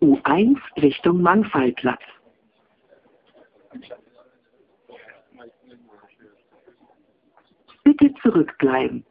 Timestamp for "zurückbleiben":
8.22-9.04